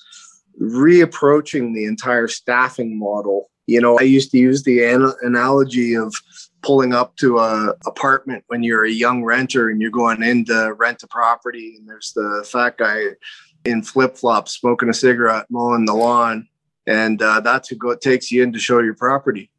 [0.61, 3.50] reapproaching the entire staffing model.
[3.66, 6.14] You know, I used to use the an- analogy of
[6.62, 10.74] pulling up to a apartment when you're a young renter and you're going in to
[10.78, 13.02] rent a property and there's the fat guy
[13.64, 16.48] in flip-flops smoking a cigarette mowing the lawn
[16.88, 19.50] and uh, that's who go, takes you in to show your property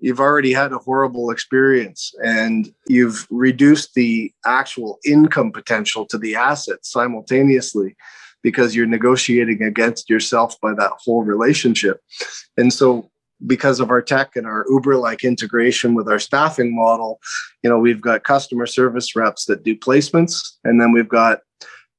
[0.00, 6.34] you've already had a horrible experience and you've reduced the actual income potential to the
[6.34, 7.94] asset simultaneously
[8.42, 12.00] because you're negotiating against yourself by that whole relationship.
[12.56, 13.10] And so
[13.46, 17.20] because of our tech and our Uber like integration with our staffing model,
[17.62, 21.40] you know, we've got customer service reps that do placements, and then we've got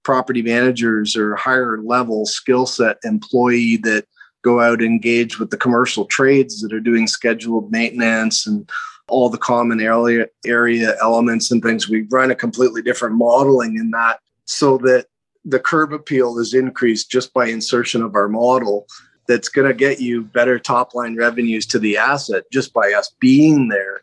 [0.04, 4.06] property managers or higher level skill set employee that
[4.44, 8.70] go out and engage with the commercial trades that are doing scheduled maintenance and
[9.08, 11.89] all the common area area elements and things.
[11.89, 15.06] We run a completely different modeling in that so that
[15.46, 18.88] the curb appeal is increased just by insertion of our model
[19.28, 23.14] that's going to get you better top line revenues to the asset just by us
[23.20, 24.02] being there.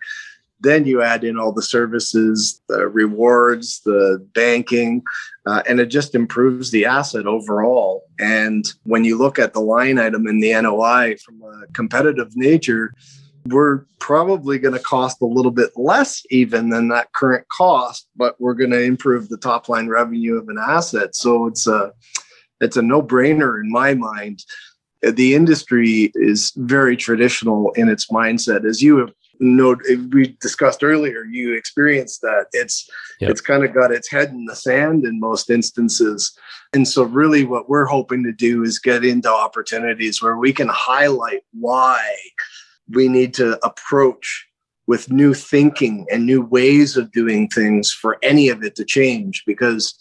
[0.60, 5.02] Then you add in all the services the rewards the banking
[5.46, 8.04] uh, and it just improves the asset overall.
[8.18, 12.92] And when you look at the line item in the noi from a competitive nature
[13.46, 18.40] we're probably going to cost a little bit less even than that current cost, but
[18.40, 21.14] we're going to improve the top line revenue of an asset.
[21.14, 21.92] So it's a
[22.60, 24.44] it's a no brainer in my mind.
[25.02, 29.76] The industry is very traditional in its mindset, as you have know
[30.12, 31.24] we discussed earlier.
[31.24, 32.88] You experienced that it's
[33.20, 33.30] yep.
[33.30, 36.36] it's kind of got its head in the sand in most instances.
[36.72, 40.68] And so, really, what we're hoping to do is get into opportunities where we can
[40.68, 42.00] highlight why
[42.90, 44.46] we need to approach
[44.86, 49.42] with new thinking and new ways of doing things for any of it to change
[49.46, 49.94] because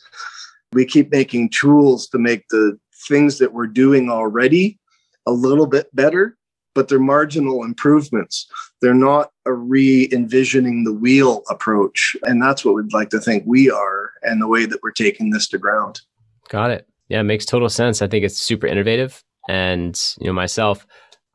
[0.72, 2.78] we keep making tools to make the
[3.08, 4.80] things that we're doing already
[5.26, 6.38] a little bit better
[6.78, 8.46] but they're marginal improvements.
[8.84, 13.72] They're not a re-envisioning the wheel approach and that's what we'd like to think we
[13.72, 16.02] are and the way that we're taking this to ground.
[16.50, 16.88] Got it.
[17.10, 18.04] Yeah it makes total sense.
[18.04, 20.86] I think it's super innovative and you know myself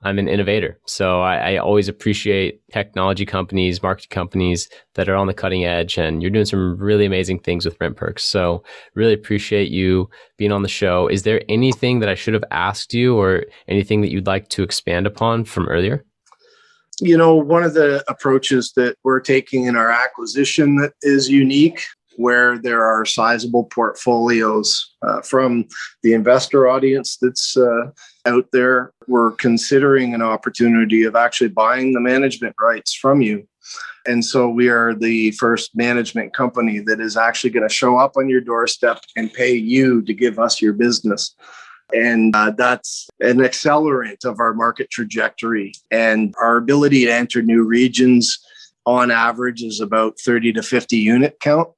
[0.04, 0.78] I'm an innovator.
[0.86, 5.96] So I, I, always appreciate technology companies, market companies that are on the cutting edge,
[5.96, 8.24] and you're doing some really amazing things with Rent Perks.
[8.24, 11.06] So really appreciate you being on the show.
[11.06, 14.62] Is there anything that I should have asked you or anything that you'd like to
[14.62, 16.04] expand upon from earlier?
[17.00, 21.82] You know, one of the approaches that we're taking in our acquisition that is unique
[22.16, 25.64] where there are sizable portfolios uh, from
[26.02, 27.90] the investor audience that's uh,
[28.26, 28.92] out there.
[29.06, 33.46] We're considering an opportunity of actually buying the management rights from you.
[34.06, 38.16] And so we are the first management company that is actually going to show up
[38.16, 41.34] on your doorstep and pay you to give us your business.
[41.94, 47.62] And uh, that's an accelerant of our market trajectory and our ability to enter new
[47.62, 48.38] regions
[48.86, 51.68] on average is about 30 to 50 unit count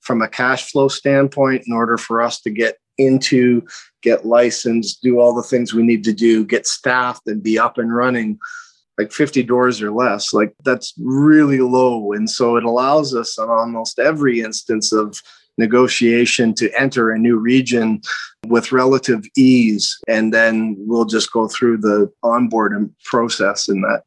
[0.00, 3.62] from a cash flow standpoint, in order for us to get into,
[4.04, 7.78] get licensed, do all the things we need to do, get staffed, and be up
[7.78, 8.38] and running,
[8.98, 10.32] like 50 doors or less.
[10.32, 12.12] Like that's really low.
[12.12, 15.20] And so it allows us on almost every instance of
[15.56, 18.02] negotiation to enter a new region
[18.46, 19.96] with relative ease.
[20.06, 24.02] And then we'll just go through the onboarding process in that.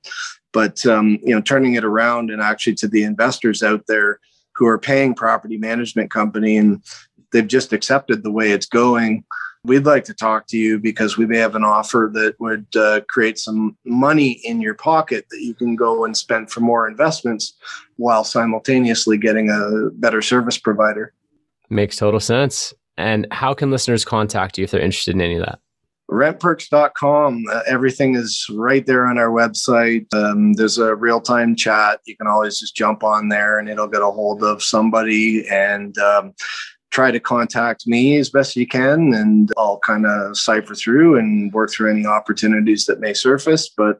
[0.53, 4.19] But, um, you know, turning it around and actually to the investors out there
[4.55, 6.83] who are paying property management company and
[7.31, 9.23] they've just accepted the way it's going
[9.67, 13.01] we'd like to talk to you because we may have an offer that would uh,
[13.09, 17.55] create some money in your pocket that you can go and spend for more investments
[17.97, 21.13] while simultaneously getting a better service provider.
[21.69, 22.73] Makes total sense.
[22.97, 25.59] And how can listeners contact you if they're interested in any of that?
[26.09, 32.15] rentperks.com uh, everything is right there on our website um, there's a real-time chat you
[32.15, 36.33] can always just jump on there and it'll get a hold of somebody and um,
[36.91, 41.51] try to contact me as best you can and I'll kind of cipher through and
[41.53, 43.69] work through any opportunities that may surface.
[43.69, 43.99] But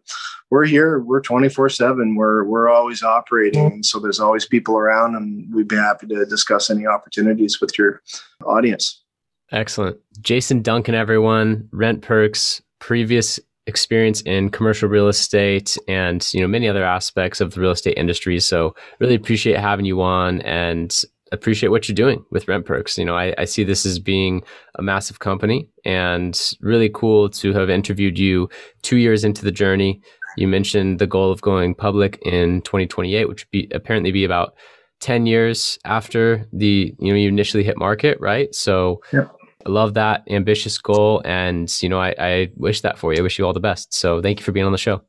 [0.50, 2.16] we're here, we're 24 seven.
[2.16, 3.66] We're, we're always operating.
[3.66, 7.78] And so there's always people around and we'd be happy to discuss any opportunities with
[7.78, 8.02] your
[8.46, 9.04] audience.
[9.52, 9.98] Excellent.
[10.20, 16.70] Jason Duncan, everyone, Rent Perks, previous experience in commercial real estate and you know many
[16.70, 21.70] other aspects of the real estate industry so really appreciate having you on and appreciate
[21.70, 22.98] what you're doing with Rent Perks.
[22.98, 24.44] You know, I, I, see this as being
[24.76, 28.50] a massive company and really cool to have interviewed you
[28.82, 30.02] two years into the journey.
[30.38, 34.56] You mentioned the goal of going public in 2028, which would be apparently be about
[35.00, 38.54] 10 years after the, you know, you initially hit market, right?
[38.54, 39.32] So yep.
[39.66, 41.22] I love that ambitious goal.
[41.26, 43.20] And, you know, I, I wish that for you.
[43.20, 43.94] I wish you all the best.
[43.94, 45.02] So thank you for being on the show.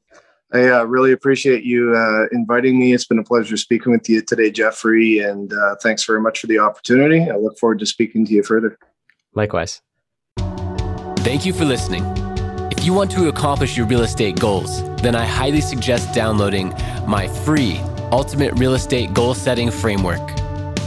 [0.52, 2.94] I uh, really appreciate you uh, inviting me.
[2.94, 6.46] It's been a pleasure speaking with you today, Jeffrey, and uh, thanks very much for
[6.46, 7.28] the opportunity.
[7.30, 8.78] I look forward to speaking to you further.
[9.34, 9.82] Likewise.
[11.18, 12.02] Thank you for listening.
[12.72, 16.72] If you want to accomplish your real estate goals, then I highly suggest downloading
[17.06, 17.78] my free
[18.10, 20.34] Ultimate Real Estate Goal Setting Framework.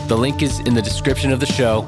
[0.07, 1.87] The link is in the description of the show,